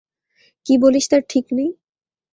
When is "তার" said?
1.11-1.21